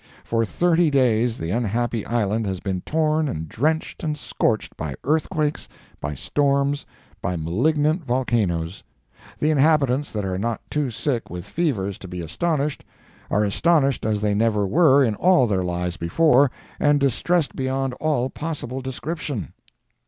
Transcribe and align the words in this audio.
For 0.23 0.45
thirty 0.45 0.89
days 0.89 1.37
the 1.37 1.51
unhappy 1.51 2.03
island 2.07 2.47
has 2.47 2.59
been 2.59 2.81
torn 2.81 3.29
and 3.29 3.47
drenched 3.47 4.01
and 4.03 4.17
scorched 4.17 4.75
by 4.75 4.95
earthquakes, 5.03 5.69
by 5.99 6.15
storms, 6.15 6.87
by 7.21 7.35
malignant 7.35 8.03
volcanoes! 8.03 8.81
The 9.37 9.51
inhabitants 9.51 10.11
that 10.13 10.25
are 10.25 10.39
not 10.39 10.59
too 10.71 10.89
sick 10.89 11.29
with 11.29 11.45
fevers 11.47 11.99
to 11.99 12.07
be 12.07 12.19
astonished, 12.21 12.83
are 13.29 13.43
astonished 13.43 14.03
as 14.03 14.21
they 14.21 14.33
never 14.33 14.65
were 14.65 15.03
in 15.03 15.13
all 15.13 15.45
their 15.45 15.63
lives 15.63 15.97
before, 15.97 16.49
and 16.79 16.99
distressed 16.99 17.55
beyond 17.55 17.93
all 17.99 18.31
possible 18.31 18.81
description. 18.81 19.53